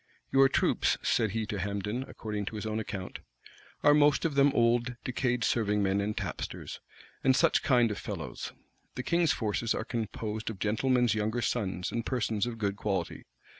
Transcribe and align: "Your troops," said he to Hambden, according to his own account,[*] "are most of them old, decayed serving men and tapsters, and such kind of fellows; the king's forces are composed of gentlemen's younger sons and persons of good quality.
"Your 0.31 0.49
troops," 0.49 0.97
said 1.03 1.29
he 1.29 1.45
to 1.45 1.59
Hambden, 1.59 2.03
according 2.07 2.45
to 2.45 2.55
his 2.55 2.65
own 2.65 2.79
account,[*] 2.79 3.19
"are 3.83 3.93
most 3.93 4.25
of 4.25 4.33
them 4.33 4.51
old, 4.53 4.95
decayed 5.03 5.43
serving 5.43 5.83
men 5.83 6.01
and 6.01 6.17
tapsters, 6.17 6.79
and 7.23 7.35
such 7.35 7.61
kind 7.61 7.91
of 7.91 7.99
fellows; 7.99 8.51
the 8.95 9.03
king's 9.03 9.31
forces 9.31 9.75
are 9.75 9.85
composed 9.85 10.49
of 10.49 10.57
gentlemen's 10.57 11.13
younger 11.13 11.43
sons 11.43 11.91
and 11.91 12.03
persons 12.03 12.47
of 12.47 12.57
good 12.57 12.77
quality. 12.77 13.25